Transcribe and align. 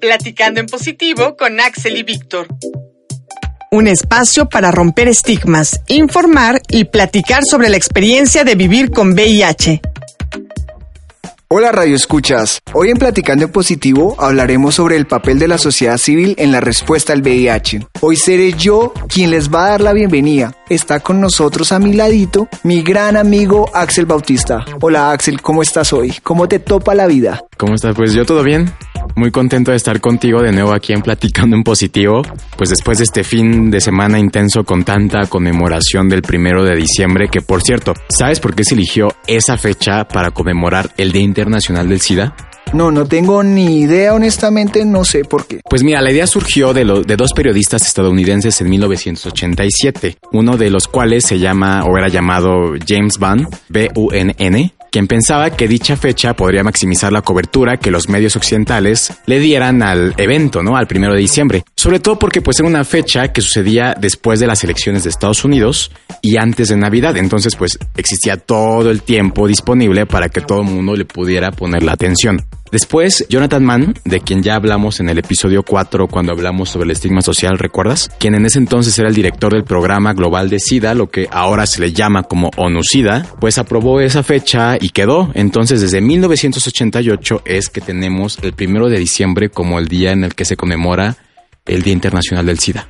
Platicando 0.00 0.60
en 0.60 0.66
positivo 0.66 1.36
con 1.36 1.60
Axel 1.60 1.96
y 1.96 2.02
Víctor. 2.02 2.48
Un 3.70 3.88
espacio 3.88 4.48
para 4.48 4.70
romper 4.70 5.08
estigmas, 5.08 5.80
informar 5.88 6.62
y 6.68 6.84
platicar 6.84 7.44
sobre 7.44 7.68
la 7.68 7.76
experiencia 7.76 8.44
de 8.44 8.54
vivir 8.54 8.90
con 8.90 9.12
VIH. 9.12 9.80
Hola 11.48 11.70
Radio 11.70 11.94
Escuchas. 11.94 12.58
Hoy 12.72 12.90
en 12.90 12.96
Platicando 12.96 13.44
en 13.44 13.52
Positivo 13.52 14.16
hablaremos 14.18 14.74
sobre 14.74 14.96
el 14.96 15.06
papel 15.06 15.38
de 15.38 15.46
la 15.46 15.58
sociedad 15.58 15.96
civil 15.96 16.34
en 16.38 16.50
la 16.50 16.60
respuesta 16.60 17.12
al 17.12 17.22
VIH. 17.22 17.86
Hoy 18.00 18.16
seré 18.16 18.54
yo 18.54 18.92
quien 19.08 19.30
les 19.30 19.48
va 19.48 19.66
a 19.66 19.70
dar 19.70 19.80
la 19.80 19.92
bienvenida. 19.92 20.56
Está 20.68 20.98
con 20.98 21.20
nosotros 21.20 21.70
a 21.70 21.78
mi 21.78 21.92
ladito 21.92 22.48
mi 22.64 22.82
gran 22.82 23.16
amigo 23.16 23.70
Axel 23.72 24.06
Bautista. 24.06 24.64
Hola 24.80 25.12
Axel, 25.12 25.40
¿cómo 25.40 25.62
estás 25.62 25.92
hoy? 25.92 26.16
¿Cómo 26.20 26.48
te 26.48 26.58
topa 26.58 26.96
la 26.96 27.06
vida? 27.06 27.44
¿Cómo 27.56 27.76
estás? 27.76 27.94
Pues 27.94 28.12
yo 28.12 28.26
todo 28.26 28.42
bien. 28.42 28.68
Muy 29.18 29.30
contento 29.30 29.70
de 29.70 29.78
estar 29.78 29.98
contigo 30.02 30.42
de 30.42 30.52
nuevo 30.52 30.74
aquí 30.74 30.92
en 30.92 31.00
Platicando 31.00 31.56
en 31.56 31.62
Positivo. 31.62 32.20
Pues 32.58 32.68
después 32.68 32.98
de 32.98 33.04
este 33.04 33.24
fin 33.24 33.70
de 33.70 33.80
semana 33.80 34.18
intenso 34.18 34.62
con 34.62 34.84
tanta 34.84 35.24
conmemoración 35.24 36.10
del 36.10 36.20
primero 36.20 36.64
de 36.64 36.76
diciembre, 36.76 37.28
que 37.32 37.40
por 37.40 37.62
cierto, 37.62 37.94
¿sabes 38.10 38.40
por 38.40 38.54
qué 38.54 38.62
se 38.62 38.74
eligió 38.74 39.08
esa 39.26 39.56
fecha 39.56 40.04
para 40.04 40.32
conmemorar 40.32 40.92
el 40.98 41.12
Día 41.12 41.22
Internacional 41.22 41.88
del 41.88 42.02
SIDA? 42.02 42.36
No, 42.74 42.90
no 42.90 43.06
tengo 43.06 43.42
ni 43.42 43.80
idea, 43.80 44.12
honestamente, 44.12 44.84
no 44.84 45.02
sé 45.04 45.24
por 45.24 45.46
qué. 45.46 45.60
Pues 45.66 45.82
mira, 45.82 46.02
la 46.02 46.12
idea 46.12 46.26
surgió 46.26 46.74
de, 46.74 46.84
de 47.06 47.16
dos 47.16 47.32
periodistas 47.32 47.86
estadounidenses 47.86 48.60
en 48.60 48.68
1987, 48.68 50.18
uno 50.32 50.58
de 50.58 50.68
los 50.68 50.88
cuales 50.88 51.24
se 51.24 51.38
llama 51.38 51.84
o 51.84 51.96
era 51.96 52.08
llamado 52.08 52.74
James 52.86 53.18
Bunn, 53.18 53.48
B-U-N-N, 53.70 54.74
quien 54.96 55.08
pensaba 55.08 55.50
que 55.50 55.68
dicha 55.68 55.94
fecha 55.94 56.32
podría 56.32 56.64
maximizar 56.64 57.12
la 57.12 57.20
cobertura 57.20 57.76
que 57.76 57.90
los 57.90 58.08
medios 58.08 58.34
occidentales 58.34 59.12
le 59.26 59.40
dieran 59.40 59.82
al 59.82 60.14
evento, 60.16 60.62
¿no? 60.62 60.74
Al 60.74 60.86
primero 60.86 61.12
de 61.12 61.20
diciembre. 61.20 61.64
Sobre 61.76 62.00
todo 62.00 62.18
porque 62.18 62.40
pues 62.40 62.60
era 62.60 62.66
una 62.66 62.82
fecha 62.82 63.30
que 63.30 63.42
sucedía 63.42 63.94
después 64.00 64.40
de 64.40 64.46
las 64.46 64.64
elecciones 64.64 65.04
de 65.04 65.10
Estados 65.10 65.44
Unidos 65.44 65.90
y 66.22 66.38
antes 66.38 66.68
de 66.68 66.78
Navidad. 66.78 67.14
Entonces 67.18 67.56
pues 67.56 67.78
existía 67.94 68.38
todo 68.38 68.90
el 68.90 69.02
tiempo 69.02 69.46
disponible 69.46 70.06
para 70.06 70.30
que 70.30 70.40
todo 70.40 70.62
el 70.62 70.68
mundo 70.68 70.96
le 70.96 71.04
pudiera 71.04 71.50
poner 71.50 71.82
la 71.82 71.92
atención. 71.92 72.42
Después, 72.72 73.24
Jonathan 73.28 73.64
Mann, 73.64 73.94
de 74.04 74.20
quien 74.20 74.42
ya 74.42 74.56
hablamos 74.56 75.00
en 75.00 75.08
el 75.08 75.18
episodio 75.18 75.62
4 75.62 76.08
cuando 76.08 76.32
hablamos 76.32 76.70
sobre 76.70 76.86
el 76.86 76.90
estigma 76.90 77.22
social, 77.22 77.58
¿recuerdas? 77.58 78.10
Quien 78.18 78.34
en 78.34 78.44
ese 78.44 78.58
entonces 78.58 78.98
era 78.98 79.08
el 79.08 79.14
director 79.14 79.52
del 79.52 79.64
programa 79.64 80.12
global 80.12 80.50
de 80.50 80.58
SIDA, 80.58 80.94
lo 80.94 81.08
que 81.08 81.28
ahora 81.30 81.66
se 81.66 81.80
le 81.80 81.92
llama 81.92 82.24
como 82.24 82.50
ONU-SIDA, 82.56 83.26
pues 83.40 83.58
aprobó 83.58 84.00
esa 84.00 84.22
fecha 84.22 84.76
y 84.80 84.90
quedó. 84.90 85.30
Entonces, 85.34 85.80
desde 85.80 86.00
1988 86.00 87.42
es 87.44 87.68
que 87.68 87.80
tenemos 87.80 88.38
el 88.42 88.52
primero 88.52 88.88
de 88.88 88.98
diciembre 88.98 89.48
como 89.48 89.78
el 89.78 89.86
día 89.88 90.12
en 90.12 90.24
el 90.24 90.34
que 90.34 90.44
se 90.44 90.56
conmemora 90.56 91.16
el 91.66 91.82
Día 91.82 91.92
Internacional 91.92 92.46
del 92.46 92.58
SIDA. 92.58 92.88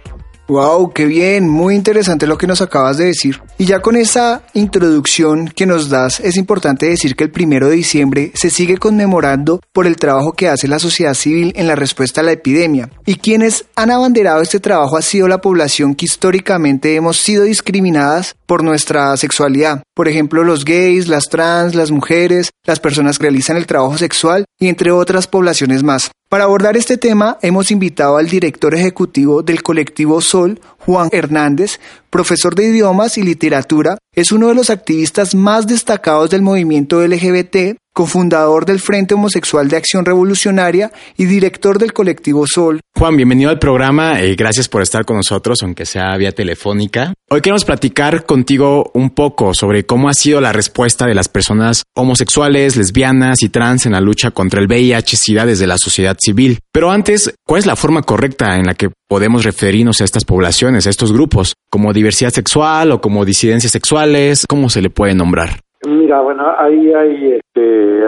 Wow, 0.48 0.92
qué 0.92 1.06
bien, 1.06 1.48
muy 1.48 1.74
interesante 1.74 2.28
lo 2.28 2.38
que 2.38 2.46
nos 2.46 2.60
acabas 2.60 2.98
de 2.98 3.06
decir. 3.06 3.42
Y 3.58 3.64
ya 3.64 3.80
con 3.80 3.96
esa 3.96 4.42
introducción 4.54 5.48
que 5.48 5.66
nos 5.66 5.88
das, 5.88 6.20
es 6.20 6.36
importante 6.36 6.86
decir 6.86 7.16
que 7.16 7.24
el 7.24 7.32
primero 7.32 7.68
de 7.68 7.74
diciembre 7.74 8.30
se 8.34 8.50
sigue 8.50 8.76
conmemorando 8.76 9.60
por 9.72 9.88
el 9.88 9.96
trabajo 9.96 10.34
que 10.34 10.48
hace 10.48 10.68
la 10.68 10.78
sociedad 10.78 11.14
civil 11.14 11.52
en 11.56 11.66
la 11.66 11.74
respuesta 11.74 12.20
a 12.20 12.24
la 12.24 12.30
epidemia. 12.30 12.90
Y 13.06 13.16
quienes 13.16 13.64
han 13.74 13.90
abanderado 13.90 14.40
este 14.40 14.60
trabajo 14.60 14.96
ha 14.96 15.02
sido 15.02 15.26
la 15.26 15.40
población 15.40 15.96
que 15.96 16.04
históricamente 16.04 16.94
hemos 16.94 17.16
sido 17.16 17.42
discriminadas 17.42 18.36
por 18.46 18.62
nuestra 18.62 19.16
sexualidad. 19.16 19.82
Por 19.94 20.06
ejemplo, 20.06 20.44
los 20.44 20.64
gays, 20.64 21.08
las 21.08 21.28
trans, 21.28 21.74
las 21.74 21.90
mujeres, 21.90 22.50
las 22.64 22.78
personas 22.78 23.18
que 23.18 23.24
realizan 23.24 23.56
el 23.56 23.66
trabajo 23.66 23.98
sexual 23.98 24.44
y 24.60 24.68
entre 24.68 24.92
otras 24.92 25.26
poblaciones 25.26 25.82
más. 25.82 26.12
Para 26.28 26.42
abordar 26.42 26.76
este 26.76 26.96
tema 26.96 27.38
hemos 27.40 27.70
invitado 27.70 28.16
al 28.16 28.28
director 28.28 28.74
ejecutivo 28.74 29.44
del 29.44 29.62
colectivo 29.62 30.20
Sol, 30.20 30.60
Juan 30.86 31.08
Hernández, 31.10 31.80
profesor 32.10 32.54
de 32.54 32.66
idiomas 32.68 33.18
y 33.18 33.22
literatura, 33.22 33.98
es 34.14 34.30
uno 34.30 34.48
de 34.48 34.54
los 34.54 34.70
activistas 34.70 35.34
más 35.34 35.66
destacados 35.66 36.30
del 36.30 36.42
movimiento 36.42 37.04
LGBT, 37.04 37.76
cofundador 37.92 38.66
del 38.66 38.78
Frente 38.78 39.14
Homosexual 39.14 39.68
de 39.68 39.78
Acción 39.78 40.04
Revolucionaria 40.04 40.92
y 41.16 41.24
director 41.24 41.78
del 41.78 41.92
colectivo 41.92 42.44
Sol. 42.46 42.80
Juan, 42.94 43.16
bienvenido 43.16 43.50
al 43.50 43.58
programa. 43.58 44.20
Eh, 44.20 44.36
gracias 44.36 44.68
por 44.68 44.82
estar 44.82 45.04
con 45.04 45.16
nosotros, 45.16 45.62
aunque 45.62 45.86
sea 45.86 46.16
vía 46.16 46.32
telefónica. 46.32 47.14
Hoy 47.30 47.40
queremos 47.40 47.64
platicar 47.64 48.24
contigo 48.24 48.90
un 48.94 49.10
poco 49.10 49.54
sobre 49.54 49.86
cómo 49.86 50.08
ha 50.08 50.14
sido 50.14 50.40
la 50.40 50.52
respuesta 50.52 51.06
de 51.06 51.14
las 51.14 51.28
personas 51.28 51.84
homosexuales, 51.94 52.76
lesbianas 52.76 53.42
y 53.42 53.48
trans 53.48 53.86
en 53.86 53.92
la 53.92 54.00
lucha 54.00 54.30
contra 54.30 54.60
el 54.60 54.68
VIH-Sida 54.68 55.46
desde 55.46 55.66
la 55.66 55.78
sociedad 55.78 56.16
civil. 56.20 56.60
Pero 56.70 56.90
antes, 56.90 57.34
¿cuál 57.46 57.60
es 57.60 57.66
la 57.66 57.76
forma 57.76 58.02
correcta 58.02 58.56
en 58.56 58.66
la 58.66 58.74
que 58.74 58.90
podemos 59.08 59.44
referirnos 59.44 60.00
a 60.00 60.04
estas 60.04 60.24
poblaciones, 60.24 60.86
a 60.86 60.90
estos 60.90 61.12
grupos, 61.12 61.54
como 61.70 61.92
diversidad 61.92 62.30
sexual 62.30 62.92
o 62.92 63.00
como 63.00 63.24
disidencias 63.24 63.72
sexuales? 63.72 64.46
¿Cómo 64.48 64.68
se 64.68 64.82
le 64.82 64.90
puede 64.90 65.14
nombrar? 65.14 65.60
Mira, 65.86 66.20
bueno, 66.20 66.52
ahí 66.58 66.92
hay 66.92 67.34
este, 67.34 68.00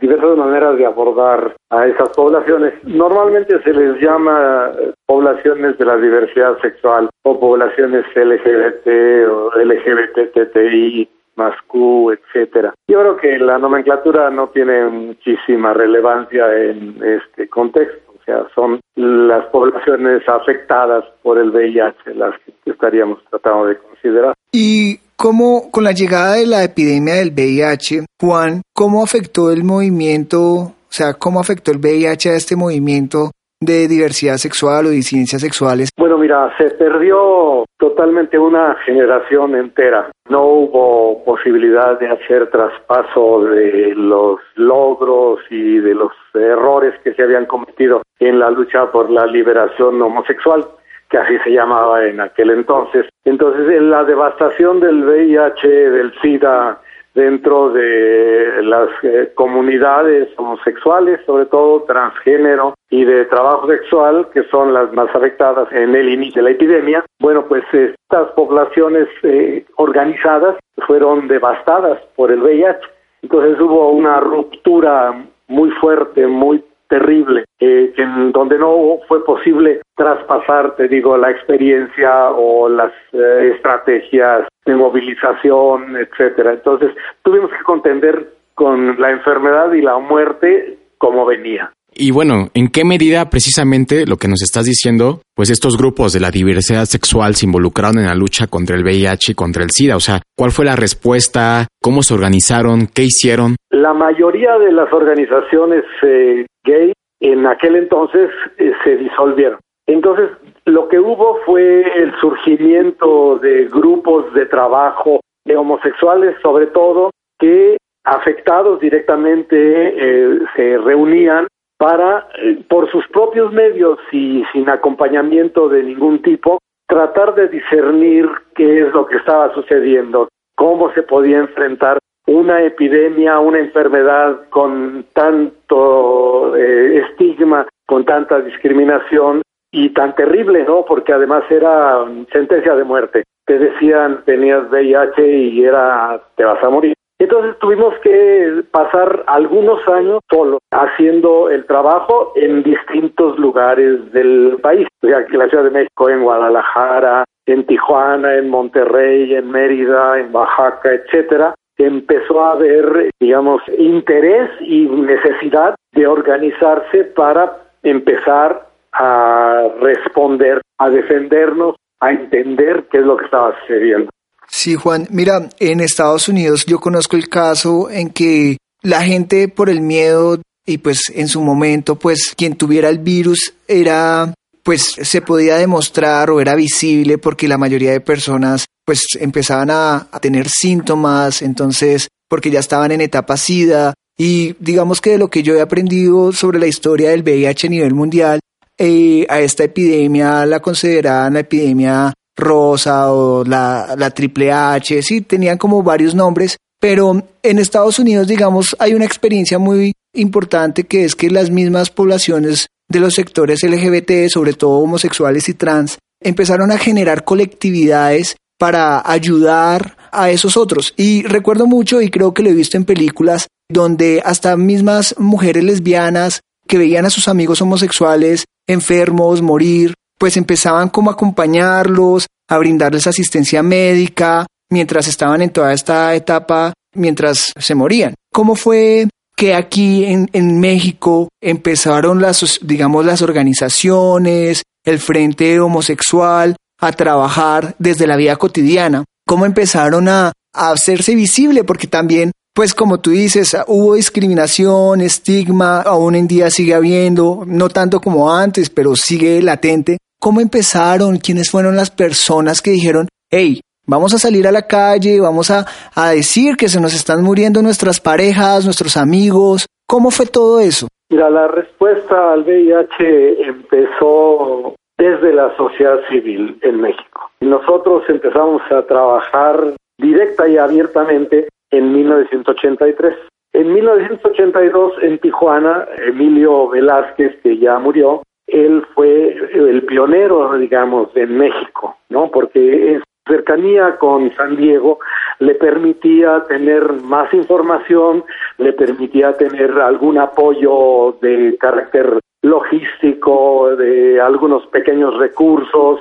diversas 0.00 0.36
maneras 0.36 0.76
de 0.78 0.86
abordar 0.86 1.54
a 1.70 1.86
esas 1.86 2.08
poblaciones. 2.16 2.74
Normalmente 2.84 3.62
se 3.62 3.72
les 3.72 4.00
llama 4.00 4.70
eh, 4.76 4.92
poblaciones 5.06 5.78
de 5.78 5.84
la 5.84 5.96
diversidad 5.96 6.58
sexual 6.60 7.08
o 7.22 7.38
poblaciones 7.38 8.04
LGBT 8.16 9.28
o 9.30 9.52
LGBTTI 9.54 11.08
más 11.36 11.54
Q, 11.68 12.12
etcétera. 12.12 12.74
Yo 12.88 13.00
creo 13.00 13.16
que 13.16 13.38
la 13.38 13.58
nomenclatura 13.58 14.30
no 14.30 14.48
tiene 14.48 14.84
muchísima 14.86 15.72
relevancia 15.72 16.44
en 16.58 17.02
este 17.02 17.48
contexto, 17.48 18.09
sea, 18.30 18.46
son 18.54 18.80
las 18.96 19.46
poblaciones 19.46 20.22
afectadas 20.28 21.04
por 21.22 21.38
el 21.38 21.50
VIH 21.50 22.14
las 22.14 22.34
que 22.44 22.70
estaríamos 22.70 23.18
tratando 23.30 23.66
de 23.66 23.78
considerar. 23.78 24.34
Y 24.52 24.98
¿Cómo, 25.20 25.70
con 25.70 25.84
la 25.84 25.92
llegada 25.92 26.36
de 26.36 26.46
la 26.46 26.64
epidemia 26.64 27.16
del 27.16 27.32
VIH, 27.32 28.06
Juan, 28.18 28.62
cómo 28.72 29.02
afectó 29.02 29.50
el 29.50 29.64
movimiento, 29.64 30.40
o 30.40 30.74
sea, 30.88 31.12
cómo 31.12 31.40
afectó 31.40 31.72
el 31.72 31.76
VIH 31.76 32.30
a 32.30 32.36
este 32.36 32.56
movimiento 32.56 33.30
de 33.62 33.88
diversidad 33.88 34.36
sexual 34.36 34.86
o 34.86 34.90
disidencias 34.90 35.42
sexuales? 35.42 35.90
Bueno, 35.98 36.16
mira, 36.16 36.50
se 36.56 36.70
perdió 36.70 37.66
totalmente 37.78 38.38
una 38.38 38.74
generación 38.86 39.54
entera. 39.54 40.10
No 40.30 40.44
hubo 40.44 41.24
posibilidad 41.24 41.98
de 41.98 42.08
hacer 42.08 42.50
traspaso 42.50 43.44
de 43.44 43.94
los 43.94 44.40
logros 44.54 45.40
y 45.50 45.78
de 45.78 45.94
los 45.94 46.12
errores 46.34 46.94
que 47.04 47.12
se 47.12 47.22
habían 47.22 47.44
cometido 47.44 48.02
en 48.18 48.38
la 48.38 48.50
lucha 48.50 48.90
por 48.90 49.10
la 49.10 49.26
liberación 49.26 50.00
homosexual 50.00 50.66
que 51.10 51.18
así 51.18 51.36
se 51.42 51.50
llamaba 51.50 52.04
en 52.04 52.20
aquel 52.20 52.50
entonces. 52.50 53.06
Entonces, 53.24 53.68
en 53.68 53.90
la 53.90 54.04
devastación 54.04 54.78
del 54.78 55.04
VIH, 55.04 55.68
del 55.68 56.14
SIDA, 56.22 56.80
dentro 57.14 57.70
de 57.70 58.62
las 58.62 58.88
eh, 59.02 59.32
comunidades 59.34 60.28
homosexuales, 60.36 61.20
sobre 61.26 61.46
todo 61.46 61.82
transgénero 61.82 62.74
y 62.88 63.04
de 63.04 63.24
trabajo 63.26 63.66
sexual, 63.68 64.28
que 64.32 64.42
son 64.44 64.72
las 64.72 64.92
más 64.92 65.14
afectadas 65.14 65.70
en 65.72 65.94
el 65.94 66.08
inicio 66.08 66.42
de 66.42 66.50
la 66.50 66.54
epidemia, 66.56 67.04
bueno, 67.20 67.46
pues 67.46 67.64
estas 67.72 68.28
poblaciones 68.32 69.08
eh, 69.22 69.64
organizadas 69.76 70.56
fueron 70.86 71.28
devastadas 71.28 72.00
por 72.16 72.30
el 72.30 72.42
VIH. 72.42 72.80
Entonces 73.22 73.60
hubo 73.60 73.90
una 73.90 74.20
ruptura 74.20 75.24
muy 75.48 75.70
fuerte, 75.72 76.26
muy 76.26 76.64
terrible, 76.90 77.44
eh, 77.60 77.94
en 77.96 78.32
donde 78.32 78.58
no 78.58 78.98
fue 79.08 79.24
posible 79.24 79.80
traspasar, 79.96 80.76
te 80.76 80.88
digo, 80.88 81.16
la 81.16 81.30
experiencia 81.30 82.30
o 82.30 82.68
las 82.68 82.92
eh, 83.12 83.52
estrategias 83.54 84.48
de 84.66 84.74
movilización, 84.74 85.96
etcétera. 85.96 86.52
Entonces, 86.52 86.90
tuvimos 87.22 87.50
que 87.50 87.64
contender 87.64 88.34
con 88.54 89.00
la 89.00 89.10
enfermedad 89.10 89.72
y 89.72 89.80
la 89.80 89.98
muerte 89.98 90.78
como 90.98 91.24
venía. 91.24 91.70
Y 91.92 92.12
bueno, 92.12 92.48
¿en 92.54 92.68
qué 92.68 92.84
medida 92.84 93.28
precisamente 93.30 94.06
lo 94.06 94.16
que 94.16 94.28
nos 94.28 94.42
estás 94.42 94.64
diciendo, 94.64 95.22
pues 95.34 95.50
estos 95.50 95.76
grupos 95.76 96.12
de 96.12 96.20
la 96.20 96.30
diversidad 96.30 96.84
sexual 96.84 97.34
se 97.34 97.46
involucraron 97.46 97.98
en 97.98 98.06
la 98.06 98.14
lucha 98.14 98.46
contra 98.46 98.76
el 98.76 98.84
VIH 98.84 99.32
y 99.32 99.34
contra 99.34 99.64
el 99.64 99.70
SIDA? 99.70 99.96
O 99.96 100.00
sea, 100.00 100.20
¿cuál 100.36 100.50
fue 100.50 100.64
la 100.64 100.76
respuesta? 100.76 101.66
¿Cómo 101.82 102.02
se 102.02 102.14
organizaron? 102.14 102.86
¿Qué 102.86 103.02
hicieron? 103.02 103.56
La 103.70 103.92
mayoría 103.92 104.58
de 104.58 104.72
las 104.72 104.92
organizaciones 104.92 105.84
eh, 106.02 106.46
gay 106.70 106.92
en 107.20 107.46
aquel 107.46 107.76
entonces 107.76 108.30
eh, 108.58 108.72
se 108.84 108.96
disolvieron. 108.96 109.58
Entonces, 109.86 110.30
lo 110.66 110.88
que 110.88 110.98
hubo 110.98 111.38
fue 111.44 111.82
el 112.00 112.14
surgimiento 112.20 113.38
de 113.38 113.66
grupos 113.66 114.32
de 114.34 114.46
trabajo 114.46 115.20
de 115.44 115.56
homosexuales, 115.56 116.36
sobre 116.42 116.68
todo, 116.68 117.10
que 117.38 117.76
afectados 118.04 118.80
directamente 118.80 119.56
eh, 119.56 120.38
se 120.56 120.78
reunían 120.78 121.46
para, 121.78 122.28
eh, 122.42 122.62
por 122.68 122.90
sus 122.90 123.06
propios 123.08 123.52
medios 123.52 123.98
y 124.12 124.44
sin 124.52 124.68
acompañamiento 124.68 125.68
de 125.68 125.82
ningún 125.82 126.22
tipo, 126.22 126.58
tratar 126.86 127.34
de 127.34 127.48
discernir 127.48 128.28
qué 128.54 128.82
es 128.82 128.92
lo 128.92 129.06
que 129.06 129.16
estaba 129.16 129.52
sucediendo, 129.54 130.28
cómo 130.56 130.92
se 130.92 131.02
podía 131.02 131.38
enfrentar 131.38 131.98
una 132.30 132.62
epidemia, 132.62 133.40
una 133.40 133.58
enfermedad 133.58 134.48
con 134.50 135.04
tanto 135.14 136.54
eh, 136.54 136.98
estigma, 137.04 137.66
con 137.86 138.04
tanta 138.04 138.40
discriminación 138.40 139.42
y 139.72 139.88
tan 139.90 140.14
terrible, 140.14 140.64
¿no? 140.64 140.84
Porque 140.84 141.12
además 141.12 141.42
era 141.50 142.04
sentencia 142.32 142.76
de 142.76 142.84
muerte. 142.84 143.24
Te 143.44 143.58
decían 143.58 144.22
tenías 144.26 144.70
VIH 144.70 145.26
y 145.26 145.64
era 145.64 146.20
te 146.36 146.44
vas 146.44 146.62
a 146.62 146.70
morir. 146.70 146.94
Entonces 147.18 147.58
tuvimos 147.58 147.94
que 147.98 148.62
pasar 148.70 149.24
algunos 149.26 149.86
años 149.88 150.20
solo 150.30 150.58
haciendo 150.70 151.50
el 151.50 151.66
trabajo 151.66 152.32
en 152.36 152.62
distintos 152.62 153.40
lugares 153.40 154.12
del 154.12 154.56
país. 154.62 154.86
O 155.02 155.08
sea, 155.08 155.26
en 155.28 155.38
la 155.38 155.48
Ciudad 155.48 155.64
de 155.64 155.70
México, 155.70 156.08
en 156.08 156.22
Guadalajara, 156.22 157.24
en 157.46 157.66
Tijuana, 157.66 158.36
en 158.36 158.48
Monterrey, 158.48 159.34
en 159.34 159.50
Mérida, 159.50 160.20
en 160.20 160.32
Oaxaca, 160.32 160.92
etcétera 160.92 161.54
empezó 161.86 162.44
a 162.44 162.52
haber, 162.52 163.10
digamos, 163.20 163.62
interés 163.78 164.50
y 164.60 164.86
necesidad 164.86 165.74
de 165.92 166.06
organizarse 166.06 167.04
para 167.04 167.72
empezar 167.82 168.68
a 168.92 169.68
responder, 169.80 170.60
a 170.78 170.90
defendernos, 170.90 171.76
a 172.00 172.10
entender 172.10 172.86
qué 172.90 172.98
es 172.98 173.04
lo 173.04 173.16
que 173.16 173.24
estaba 173.24 173.54
sucediendo. 173.60 174.10
Sí, 174.48 174.74
Juan, 174.74 175.06
mira, 175.10 175.48
en 175.60 175.80
Estados 175.80 176.28
Unidos 176.28 176.66
yo 176.66 176.78
conozco 176.78 177.16
el 177.16 177.28
caso 177.28 177.88
en 177.90 178.10
que 178.10 178.56
la 178.82 179.02
gente 179.02 179.48
por 179.48 179.70
el 179.70 179.80
miedo 179.80 180.38
y 180.66 180.78
pues 180.78 181.10
en 181.14 181.28
su 181.28 181.40
momento 181.40 181.96
pues 181.96 182.34
quien 182.36 182.56
tuviera 182.56 182.88
el 182.88 182.98
virus 182.98 183.54
era 183.68 184.34
pues 184.62 184.94
se 185.00 185.22
podía 185.22 185.56
demostrar 185.56 186.30
o 186.30 186.40
era 186.40 186.54
visible 186.54 187.18
porque 187.18 187.48
la 187.48 187.58
mayoría 187.58 187.92
de 187.92 188.00
personas 188.00 188.66
pues 188.84 189.06
empezaban 189.20 189.70
a, 189.70 190.08
tener 190.20 190.48
síntomas, 190.48 191.42
entonces 191.42 192.08
porque 192.28 192.50
ya 192.50 192.60
estaban 192.60 192.92
en 192.92 193.00
etapa 193.00 193.36
SIDA. 193.36 193.94
Y 194.18 194.54
digamos 194.58 195.00
que 195.00 195.10
de 195.10 195.18
lo 195.18 195.28
que 195.28 195.42
yo 195.42 195.54
he 195.54 195.60
aprendido 195.60 196.32
sobre 196.32 196.58
la 196.58 196.66
historia 196.66 197.10
del 197.10 197.22
VIH 197.22 197.66
a 197.66 197.70
nivel 197.70 197.94
mundial, 197.94 198.40
eh, 198.76 199.26
a 199.28 199.40
esta 199.40 199.64
epidemia 199.64 200.44
la 200.46 200.60
consideraban 200.60 201.34
la 201.34 201.40
epidemia 201.40 202.12
rosa 202.36 203.12
o 203.12 203.44
la, 203.44 203.94
la 203.96 204.10
triple 204.10 204.52
H, 204.52 205.02
sí, 205.02 205.20
tenían 205.20 205.58
como 205.58 205.82
varios 205.82 206.14
nombres, 206.14 206.56
pero 206.80 207.22
en 207.42 207.58
Estados 207.58 207.98
Unidos, 207.98 208.26
digamos, 208.26 208.74
hay 208.78 208.94
una 208.94 209.04
experiencia 209.04 209.58
muy 209.58 209.92
importante 210.14 210.84
que 210.84 211.04
es 211.04 211.14
que 211.14 211.30
las 211.30 211.50
mismas 211.50 211.90
poblaciones 211.90 212.66
de 212.90 213.00
los 213.00 213.14
sectores 213.14 213.62
LGBT, 213.62 214.28
sobre 214.28 214.52
todo 214.52 214.80
homosexuales 214.80 215.48
y 215.48 215.54
trans, 215.54 215.98
empezaron 216.22 216.70
a 216.70 216.78
generar 216.78 217.24
colectividades 217.24 218.36
para 218.58 219.02
ayudar 219.10 219.96
a 220.12 220.30
esos 220.30 220.58
otros. 220.58 220.92
Y 220.96 221.22
recuerdo 221.22 221.66
mucho, 221.66 222.02
y 222.02 222.10
creo 222.10 222.34
que 222.34 222.42
lo 222.42 222.50
he 222.50 222.54
visto 222.54 222.76
en 222.76 222.84
películas, 222.84 223.46
donde 223.70 224.20
hasta 224.24 224.56
mismas 224.56 225.14
mujeres 225.18 225.64
lesbianas 225.64 226.40
que 226.66 226.76
veían 226.76 227.06
a 227.06 227.10
sus 227.10 227.28
amigos 227.28 227.62
homosexuales 227.62 228.44
enfermos, 228.66 229.40
morir, 229.42 229.94
pues 230.18 230.36
empezaban 230.36 230.90
como 230.90 231.10
a 231.10 231.14
acompañarlos, 231.14 232.26
a 232.48 232.58
brindarles 232.58 233.06
asistencia 233.06 233.62
médica, 233.62 234.46
mientras 234.70 235.08
estaban 235.08 235.42
en 235.42 235.50
toda 235.50 235.72
esta 235.72 236.14
etapa, 236.14 236.72
mientras 236.94 237.52
se 237.56 237.74
morían. 237.74 238.14
¿Cómo 238.32 238.54
fue 238.54 239.08
que 239.40 239.54
aquí 239.54 240.04
en, 240.04 240.28
en 240.34 240.60
México 240.60 241.30
empezaron 241.42 242.20
las, 242.20 242.58
digamos, 242.60 243.06
las 243.06 243.22
organizaciones, 243.22 244.64
el 244.84 244.98
Frente 244.98 245.58
Homosexual, 245.58 246.56
a 246.78 246.92
trabajar 246.92 247.74
desde 247.78 248.06
la 248.06 248.16
vida 248.16 248.36
cotidiana? 248.36 249.06
¿Cómo 249.26 249.46
empezaron 249.46 250.08
a, 250.08 250.32
a 250.52 250.72
hacerse 250.72 251.14
visible? 251.14 251.64
Porque 251.64 251.86
también 251.86 252.32
pues 252.54 252.74
como 252.74 253.00
tú 253.00 253.12
dices, 253.12 253.56
hubo 253.68 253.94
discriminación, 253.94 255.00
estigma, 255.00 255.80
aún 255.80 256.16
en 256.16 256.26
día 256.26 256.50
sigue 256.50 256.74
habiendo, 256.74 257.44
no 257.46 257.70
tanto 257.70 258.00
como 258.00 258.30
antes, 258.34 258.68
pero 258.68 258.94
sigue 258.94 259.40
latente. 259.40 259.96
¿Cómo 260.20 260.42
empezaron? 260.42 261.16
¿Quiénes 261.16 261.48
fueron 261.48 261.76
las 261.76 261.90
personas 261.90 262.60
que 262.60 262.72
dijeron, 262.72 263.08
hey, 263.30 263.62
vamos 263.90 264.14
a 264.14 264.18
salir 264.18 264.46
a 264.46 264.52
la 264.52 264.62
calle, 264.62 265.20
vamos 265.20 265.50
a, 265.50 265.66
a 265.94 266.10
decir 266.10 266.56
que 266.56 266.68
se 266.68 266.80
nos 266.80 266.94
están 266.94 267.22
muriendo 267.22 267.60
nuestras 267.60 268.00
parejas, 268.00 268.64
nuestros 268.64 268.96
amigos? 268.96 269.66
¿Cómo 269.86 270.10
fue 270.10 270.26
todo 270.26 270.60
eso? 270.60 270.86
Mira, 271.10 271.28
la 271.28 271.48
respuesta 271.48 272.32
al 272.32 272.44
VIH 272.44 273.42
empezó 273.42 274.74
desde 274.96 275.32
la 275.32 275.54
sociedad 275.56 275.98
civil 276.08 276.56
en 276.62 276.80
México. 276.80 277.30
Nosotros 277.40 278.04
empezamos 278.08 278.62
a 278.70 278.82
trabajar 278.86 279.74
directa 279.98 280.46
y 280.46 280.56
abiertamente 280.56 281.48
en 281.72 281.92
1983. 281.92 283.16
En 283.52 283.72
1982 283.74 284.92
en 285.02 285.18
Tijuana, 285.18 285.88
Emilio 286.06 286.68
Velázquez, 286.68 287.40
que 287.42 287.58
ya 287.58 287.78
murió, 287.80 288.22
él 288.46 288.84
fue 288.94 289.36
el 289.52 289.84
pionero, 289.86 290.56
digamos, 290.58 291.08
en 291.16 291.36
México, 291.36 291.96
¿no? 292.08 292.30
Porque 292.30 292.94
en 292.94 293.02
cercanía 293.30 293.96
con 293.96 294.34
San 294.36 294.56
Diego 294.56 294.98
le 295.38 295.54
permitía 295.54 296.44
tener 296.48 296.92
más 297.02 297.32
información, 297.32 298.24
le 298.58 298.72
permitía 298.74 299.32
tener 299.36 299.70
algún 299.80 300.18
apoyo 300.18 301.16
de 301.22 301.56
carácter 301.58 302.18
logístico, 302.42 303.74
de 303.76 304.20
algunos 304.20 304.66
pequeños 304.66 305.16
recursos 305.18 306.00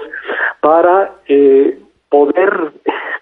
para 0.61 1.11
eh, 1.27 1.79
poder 2.09 2.71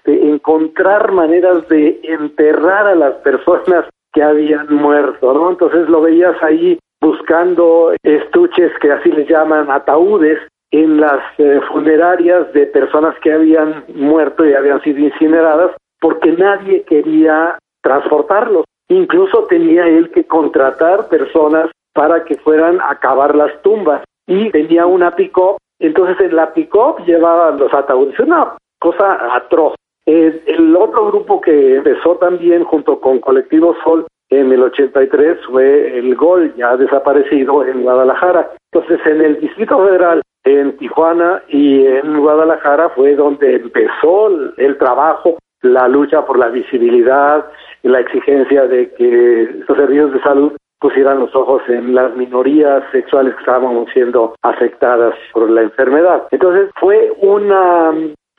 este, 0.07 0.27
encontrar 0.29 1.11
maneras 1.11 1.67
de 1.67 1.99
enterrar 2.03 2.87
a 2.87 2.95
las 2.95 3.15
personas 3.15 3.85
que 4.13 4.23
habían 4.23 4.73
muerto, 4.73 5.33
¿no? 5.33 5.49
Entonces 5.49 5.89
lo 5.89 6.01
veías 6.01 6.41
ahí 6.41 6.79
buscando 7.01 7.93
estuches 8.03 8.71
que 8.81 8.91
así 8.91 9.11
les 9.11 9.27
llaman 9.27 9.69
ataúdes 9.69 10.39
en 10.71 10.99
las 10.99 11.21
eh, 11.37 11.61
funerarias 11.69 12.51
de 12.53 12.65
personas 12.67 13.15
que 13.21 13.31
habían 13.31 13.85
muerto 13.95 14.45
y 14.45 14.53
habían 14.53 14.81
sido 14.81 14.99
incineradas 14.99 15.71
porque 15.99 16.31
nadie 16.31 16.83
quería 16.83 17.57
transportarlos. 17.81 18.65
Incluso 18.89 19.45
tenía 19.47 19.87
él 19.87 20.11
que 20.11 20.25
contratar 20.25 21.07
personas 21.07 21.69
para 21.93 22.23
que 22.25 22.35
fueran 22.35 22.79
a 22.81 22.99
cavar 22.99 23.35
las 23.35 23.61
tumbas 23.61 24.03
y 24.27 24.49
tenía 24.51 24.85
una 24.85 25.15
pick 25.15 25.37
entonces 25.79 26.19
en 26.19 26.35
la 26.35 26.53
pick 26.53 26.73
llevaba 27.05 27.51
los 27.51 27.73
ataúdes, 27.73 28.19
una 28.19 28.53
cosa 28.79 29.35
atroz. 29.35 29.75
el 30.05 30.75
otro 30.75 31.07
grupo 31.07 31.41
que 31.41 31.75
empezó 31.75 32.15
también 32.15 32.63
junto 32.63 32.99
con 32.99 33.19
Colectivo 33.19 33.75
Sol 33.83 34.05
en 34.29 34.51
el 34.51 34.61
83 34.61 35.39
fue 35.49 35.97
el 35.97 36.15
Gol, 36.15 36.53
ya 36.55 36.75
desaparecido 36.75 37.65
en 37.65 37.83
Guadalajara. 37.83 38.51
Entonces, 38.71 38.99
en 39.05 39.21
el 39.21 39.39
Distrito 39.39 39.77
Federal, 39.85 40.21
en 40.47 40.77
Tijuana 40.77 41.43
y 41.49 41.85
en 41.85 42.19
Guadalajara 42.19 42.89
fue 42.89 43.15
donde 43.15 43.55
empezó 43.55 44.29
el 44.57 44.77
trabajo, 44.77 45.37
la 45.61 45.87
lucha 45.87 46.25
por 46.25 46.37
la 46.39 46.47
visibilidad 46.47 47.45
y 47.83 47.89
la 47.89 47.99
exigencia 47.99 48.67
de 48.67 48.93
que 48.93 49.63
los 49.67 49.77
servicios 49.77 50.13
de 50.13 50.21
salud 50.21 50.53
pusieran 50.79 51.19
los 51.19 51.35
ojos 51.35 51.61
en 51.67 51.95
las 51.95 52.15
minorías 52.15 52.83
sexuales 52.91 53.33
que 53.33 53.39
estábamos 53.39 53.89
siendo 53.93 54.35
afectadas 54.43 55.15
por 55.33 55.49
la 55.49 55.63
enfermedad. 55.63 56.27
Entonces, 56.31 56.69
fue 56.79 57.11
una 57.19 57.91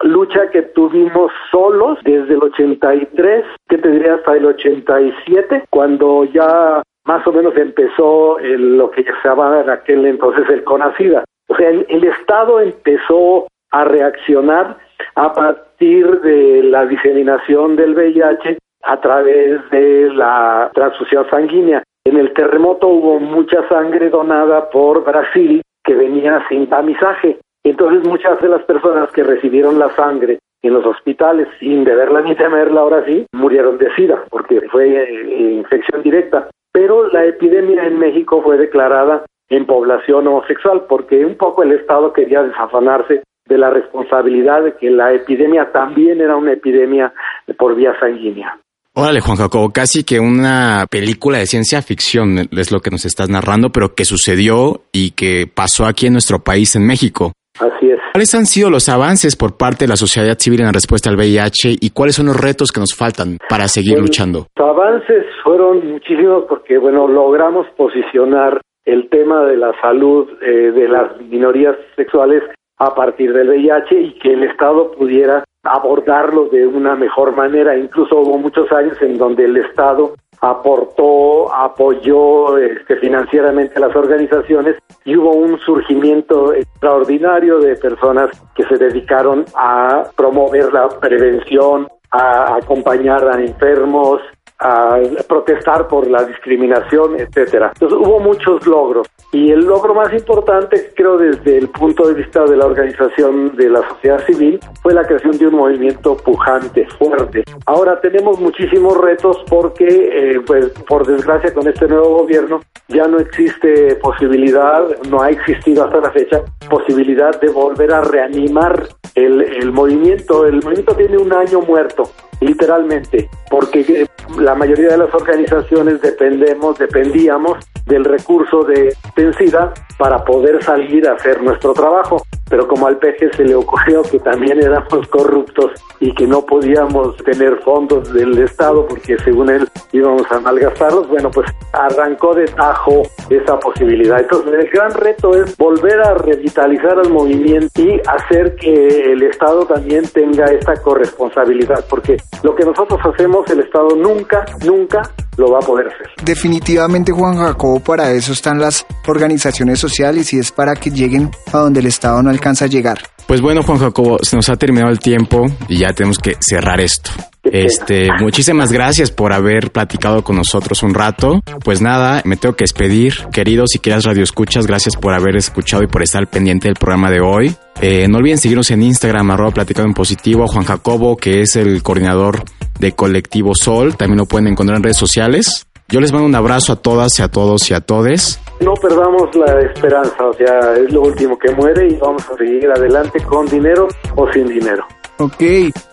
lucha 0.03 0.49
que 0.51 0.63
tuvimos 0.63 1.33
solos 1.51 1.99
desde 2.05 2.35
el 2.35 2.43
83, 2.43 3.45
que 3.69 3.79
tendría 3.79 4.15
hasta 4.15 4.37
el 4.37 4.47
87, 4.47 5.65
cuando 5.71 6.25
ya 6.25 6.83
más 7.05 7.27
o 7.27 7.33
menos 7.33 7.57
empezó 7.57 8.39
lo 8.39 8.91
que 8.91 9.03
se 9.03 9.29
llamaba 9.29 9.63
en 9.63 9.71
aquel 9.71 10.07
entonces 10.07 10.49
el 10.51 10.63
CONACIDA. 10.63 11.25
O 11.49 11.57
sea, 11.57 11.71
el, 11.71 12.05
Estado 12.05 12.61
empezó 12.61 13.47
a 13.71 13.85
reaccionar 13.85 14.77
a 15.15 15.33
partir 15.33 16.21
de 16.21 16.63
la 16.63 16.87
diseminación 16.87 17.77
del 17.77 17.95
VIH 17.95 18.59
a 18.85 19.01
través 19.01 19.69
de 19.71 20.11
la 20.13 20.71
transfusión 20.75 21.29
sanguínea. 21.31 21.83
En 22.05 22.17
el 22.17 22.33
terremoto 22.33 22.89
hubo 22.89 23.19
mucha 23.19 23.67
sangre 23.69 24.09
donada 24.09 24.71
por 24.71 25.05
Brasil 25.05 25.63
que 25.85 25.95
venía 25.95 26.45
sin 26.49 26.69
tamizaje 26.69 27.39
entonces 27.69 28.07
muchas 28.07 28.41
de 28.41 28.49
las 28.49 28.63
personas 28.63 29.11
que 29.13 29.23
recibieron 29.23 29.79
la 29.79 29.91
sangre 29.91 30.39
en 30.63 30.73
los 30.73 30.87
hospitales 30.87 31.49
sin 31.61 31.85
deberla 31.85 32.23
ni 32.23 32.35
temerla 32.35 32.81
ahora 32.81 33.05
sí, 33.05 33.27
murieron 33.33 33.79
de 33.79 33.95
SIDA 33.95 34.25
porque 34.31 34.63
fue 34.71 34.89
eh, 34.89 35.53
infección 35.53 36.03
directa. 36.03 36.49
Pero 36.73 37.09
la 37.09 37.25
epidemia 37.27 37.85
en 37.85 37.99
México 37.99 38.43
fue 38.43 38.57
declarada 38.57 39.25
en 39.49 39.67
población 39.67 40.27
homosexual 40.27 40.85
porque 40.89 41.25
un 41.25 41.37
poco 41.37 41.63
el 41.63 41.73
Estado 41.73 42.13
quería 42.13 42.43
desafanarse 42.43 43.23
de 43.47 43.59
la 43.59 43.71
responsabilidad 43.71 44.63
de 44.63 44.77
que 44.77 44.91
la 44.91 45.13
epidemia 45.13 45.73
también 45.73 46.21
era 46.21 46.37
una 46.37 46.53
epidemia 46.53 47.13
por 47.57 47.75
vía 47.75 47.99
sanguínea. 47.99 48.59
Órale, 48.95 49.21
Juan 49.21 49.37
Jacobo, 49.37 49.71
casi 49.71 50.05
que 50.05 50.19
una 50.19 50.85
película 50.91 51.39
de 51.39 51.47
ciencia 51.47 51.81
ficción 51.83 52.49
es 52.51 52.73
lo 52.73 52.81
que 52.81 52.91
nos 52.91 53.05
estás 53.05 53.31
narrando, 53.31 53.71
pero 53.71 53.95
que 53.95 54.05
sucedió 54.05 54.81
y 54.93 55.13
que 55.13 55.47
pasó 55.47 55.87
aquí 55.87 56.07
en 56.07 56.15
nuestro 56.15 56.41
país, 56.41 56.75
en 56.75 56.87
México. 56.87 57.33
Así 57.61 57.91
es. 57.91 58.01
¿Cuáles 58.13 58.35
han 58.35 58.47
sido 58.47 58.71
los 58.71 58.89
avances 58.89 59.37
por 59.37 59.57
parte 59.57 59.85
de 59.85 59.89
la 59.89 59.97
sociedad 59.97 60.37
civil 60.39 60.61
en 60.61 60.67
la 60.67 60.73
respuesta 60.73 61.11
al 61.11 61.17
VIH 61.17 61.77
y 61.81 61.91
cuáles 61.91 62.17
son 62.17 62.27
los 62.27 62.37
retos 62.41 62.73
que 62.73 62.81
nos 62.81 62.95
faltan 62.95 63.39
para 63.49 63.69
seguir 63.69 63.99
luchando? 63.99 64.47
Los 64.57 64.69
avances 64.69 65.25
fueron 65.45 65.87
muchísimos 65.87 66.45
porque, 66.49 66.79
bueno, 66.79 67.07
logramos 67.07 67.67
posicionar 67.77 68.61
el 68.85 69.09
tema 69.11 69.45
de 69.45 69.57
la 69.57 69.79
salud 69.81 70.29
eh, 70.43 70.73
de 70.73 70.89
las 70.89 71.21
minorías 71.21 71.77
sexuales 71.97 72.43
a 72.79 72.95
partir 72.95 73.33
del 73.33 73.49
VIH 73.49 74.01
y 74.01 74.13
que 74.19 74.33
el 74.33 74.45
Estado 74.45 74.93
pudiera 74.93 75.45
abordarlo 75.65 76.49
de 76.49 76.67
una 76.67 76.95
mejor 76.95 77.35
manera. 77.35 77.77
Incluso 77.77 78.21
hubo 78.21 78.39
muchos 78.39 78.71
años 78.73 78.97
en 79.03 79.19
donde 79.19 79.45
el 79.45 79.57
Estado 79.57 80.15
aportó, 80.41 81.53
apoyó 81.53 82.57
este, 82.59 82.97
financieramente 82.97 83.75
a 83.77 83.81
las 83.81 83.97
organizaciones 83.97 84.77
y 85.05 85.17
hubo 85.17 85.33
un 85.33 85.59
surgimiento 85.61 86.53
extraordinario 86.55 87.59
de 87.59 87.77
personas 87.77 88.31
que 88.55 88.65
se 88.65 88.77
dedicaron 88.77 89.45
a 89.57 90.05
promover 90.17 90.73
la 90.73 90.89
prevención, 90.89 91.89
a 92.13 92.57
acompañar 92.57 93.29
a 93.29 93.41
enfermos, 93.41 94.21
a 94.59 94.99
protestar 95.29 95.87
por 95.87 96.09
la 96.09 96.25
discriminación, 96.25 97.19
etcétera. 97.21 97.71
Entonces 97.75 97.99
hubo 97.99 98.19
muchos 98.19 98.67
logros 98.67 99.07
y 99.31 99.53
el 99.53 99.61
logro 99.61 99.95
más 99.95 100.13
importante, 100.13 100.91
creo 100.97 101.19
desde 101.19 101.59
el 101.59 101.69
punto 101.69 102.09
de 102.09 102.15
vista 102.15 102.45
de 102.45 102.57
la 102.57 102.65
organización 102.65 103.55
de 103.57 103.69
la 103.69 103.87
sociedad 103.89 104.25
civil, 104.25 104.59
fue 104.83 104.95
la 104.95 105.05
creación 105.05 105.37
de 105.37 105.47
un 105.49 105.55
movimiento 105.55 106.17
pujante, 106.17 106.87
fuerte. 106.99 107.45
Ahora 107.67 108.01
tenemos 108.01 108.41
muchísimos 108.41 108.97
retos 108.97 109.37
porque, 109.49 109.87
eh, 109.87 110.41
pues, 110.47 110.71
por 110.89 111.07
desgracia, 111.07 111.53
con 111.53 111.69
este 111.69 111.87
nuevo 111.87 112.21
gobierno 112.21 112.61
ya 112.89 113.07
no 113.07 113.19
existe 113.19 113.97
posibilidad, 113.97 114.85
no 115.11 115.21
ha 115.21 115.31
existido 115.31 115.85
hasta 115.85 116.01
la 116.01 116.11
fecha 116.11 116.43
posibilidad 116.71 117.39
de 117.39 117.51
volver 117.51 117.93
a 117.93 118.01
reanimar 118.01 118.89
el, 119.15 119.43
el 119.43 119.73
movimiento. 119.73 120.47
El 120.47 120.63
movimiento 120.63 120.97
tiene 120.97 121.19
un 121.19 121.33
año 121.33 121.61
muerto 121.61 122.11
literalmente, 122.41 123.29
porque 123.51 123.81
eh, 123.81 124.07
la 124.39 124.55
mayoría 124.55 124.89
de 124.89 124.99
las 124.99 125.15
organizaciones 125.15 126.01
dependemos, 126.01 126.79
dependíamos 126.79 127.59
del 127.87 128.05
recurso 128.05 128.63
de 128.65 128.95
SIDA 129.39 129.73
para 129.99 130.25
poder 130.25 130.63
salir 130.63 131.09
a 131.09 131.15
hacer 131.15 131.43
nuestro 131.43 131.73
trabajo. 131.73 132.23
Pero 132.49 132.67
como 132.67 132.87
al 132.87 132.97
peje 132.99 133.31
se 133.35 133.45
le 133.45 133.55
ocurrió 133.55 134.03
que 134.03 134.19
también 134.21 134.63
éramos 134.63 135.07
corruptos 135.09 135.73
y 136.01 136.15
que 136.15 136.27
no 136.27 136.47
podíamos 136.47 137.17
tener 137.19 137.59
fondos 137.59 138.13
del 138.15 138.39
Estado 138.39 138.87
porque 138.87 139.19
según 139.19 139.51
él 139.51 139.69
íbamos 139.93 140.23
a 140.31 140.41
malgastarlos, 140.41 141.09
bueno, 141.09 141.31
pues 141.31 141.51
arrancó 141.73 142.35
de 142.35 142.47
tajo 142.47 143.03
esa 143.29 143.59
posibilidad. 143.59 144.21
Entonces 144.21 144.65
el 144.65 144.71
gran 144.71 144.93
reto 144.93 145.35
es 145.35 145.57
volver 145.59 146.01
a 146.01 146.15
revitalizar 146.15 146.99
al 146.99 147.11
movimiento 147.11 147.83
y 147.83 148.01
hacer 148.07 148.55
que 148.57 149.13
el 149.13 149.23
Estado 149.25 149.67
también 149.67 150.05
tenga 150.09 150.47
esta 150.47 150.75
corresponsabilidad, 150.77 151.85
porque 151.91 152.17
lo 152.43 152.55
que 152.55 152.65
nosotros 152.65 153.01
hacemos 153.13 153.49
el 153.51 153.61
Estado 153.61 153.89
nunca, 153.97 154.45
nunca 154.65 155.03
lo 155.37 155.53
va 155.53 155.59
a 155.59 155.67
poder 155.67 155.87
hacer. 155.87 156.07
Definitivamente, 156.25 157.13
Juan 157.13 157.37
Jacobo, 157.37 157.81
para 157.81 158.13
eso 158.13 158.33
están 158.33 158.59
las 158.59 158.87
organizaciones 159.07 159.79
sociales 159.79 160.33
y 160.33 160.39
es 160.39 160.53
para 160.53 160.75
que 160.75 160.91
lleguen 160.91 161.31
a 161.53 161.59
donde 161.59 161.81
el 161.81 161.87
Estado 161.87 162.23
no 162.23 162.31
alcanza 162.31 162.67
a 162.67 162.69
llegar. 162.69 162.99
Pues 163.27 163.41
bueno, 163.41 163.63
Juan 163.63 163.79
Jacobo, 163.79 164.19
se 164.23 164.37
nos 164.37 164.49
ha 164.49 164.57
terminado 164.57 164.91
el 164.91 165.01
tiempo 165.01 165.45
y 165.69 165.79
ya 165.79 165.93
tenemos 165.93 166.19
que 166.19 166.37
cerrar 166.41 166.81
esto. 166.81 167.11
Este, 167.53 168.09
muchísimas 168.21 168.73
gracias 168.73 169.11
por 169.11 169.33
haber 169.33 169.71
platicado 169.71 170.23
con 170.23 170.37
nosotros 170.37 170.83
un 170.83 170.95
rato. 170.95 171.41
Pues 171.65 171.81
nada, 171.81 172.23
me 172.25 172.37
tengo 172.37 172.55
que 172.55 172.65
despedir. 172.65 173.15
Queridos 173.33 173.75
y 173.75 173.79
queridas 173.79 174.05
radioescuchas, 174.05 174.67
gracias 174.67 174.97
por 174.97 175.15
haber 175.15 175.37
escuchado 175.37 175.83
y 175.83 175.87
por 175.87 176.03
estar 176.03 176.27
pendiente 176.27 176.69
del 176.69 176.77
programa 176.77 177.11
de 177.11 177.21
hoy. 177.21 177.55
Eh, 177.81 178.09
no 178.09 178.19
olviden 178.19 178.39
seguirnos 178.39 178.71
en 178.71 178.83
Instagram, 178.83 179.31
arroba 179.31 179.53
platicado 179.53 179.87
en 179.87 179.95
positivo, 179.95 180.47
Juan 180.49 180.65
Jacobo, 180.65 181.17
que 181.17 181.43
es 181.43 181.57
el 181.57 181.83
coordinador 181.83 182.43
de 182.79 182.93
Colectivo 182.93 183.55
Sol. 183.55 183.97
También 183.97 184.19
lo 184.19 184.27
pueden 184.27 184.49
encontrar 184.49 184.79
en 184.79 184.83
redes 184.83 184.97
sociales. 184.97 185.67
Yo 185.91 186.01
les 186.01 186.13
mando 186.13 186.27
un 186.27 186.35
abrazo 186.35 186.75
a 186.75 186.77
todas 186.77 187.19
y 187.19 187.23
a 187.23 187.29
todos 187.29 187.71
y 187.71 187.75
a 187.75 187.81
todes. 187.81 188.39
No 188.61 188.75
perdamos 188.75 189.35
la 189.35 189.59
esperanza, 189.61 190.23
o 190.23 190.35
sea, 190.35 190.75
es 190.75 190.93
lo 190.93 191.01
último 191.03 191.39
que 191.39 191.51
muere 191.53 191.89
y 191.89 191.97
vamos 191.97 192.29
a 192.29 192.37
seguir 192.37 192.69
adelante 192.71 193.23
con 193.23 193.47
dinero 193.47 193.89
o 194.15 194.31
sin 194.33 194.47
dinero. 194.49 194.85
Ok, 195.19 195.43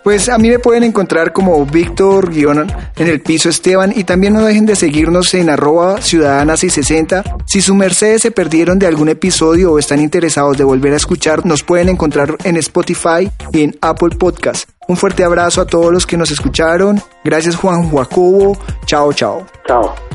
pues 0.03 0.29
a 0.29 0.37
mí 0.37 0.49
me 0.49 0.59
pueden 0.59 0.83
encontrar 0.83 1.33
como 1.33 1.65
Víctor 1.65 2.31
guion 2.31 2.71
en 2.95 3.07
el 3.07 3.21
piso 3.21 3.49
Esteban 3.49 3.91
y 3.95 4.03
también 4.03 4.33
no 4.33 4.45
dejen 4.45 4.67
de 4.67 4.75
seguirnos 4.75 5.33
en 5.33 5.49
arroba 5.49 5.99
ciudadanas 5.99 6.63
y 6.63 6.69
60. 6.69 7.23
Si 7.45 7.61
su 7.61 7.73
mercedes 7.73 8.21
se 8.21 8.29
perdieron 8.29 8.77
de 8.77 8.85
algún 8.85 9.09
episodio 9.09 9.71
o 9.71 9.79
están 9.79 9.99
interesados 9.99 10.57
de 10.59 10.63
volver 10.63 10.93
a 10.93 10.97
escuchar, 10.97 11.43
nos 11.43 11.63
pueden 11.63 11.89
encontrar 11.89 12.35
en 12.43 12.57
Spotify 12.57 13.31
y 13.51 13.63
en 13.63 13.75
Apple 13.81 14.15
Podcast. 14.15 14.69
Un 14.87 14.95
fuerte 14.95 15.23
abrazo 15.23 15.61
a 15.61 15.65
todos 15.65 15.91
los 15.91 16.05
que 16.05 16.17
nos 16.17 16.29
escucharon. 16.29 17.01
Gracias 17.23 17.55
Juan 17.55 17.89
Jacobo. 17.89 18.55
Chao, 18.85 19.11
chao. 19.11 19.47
Chao. 19.67 20.14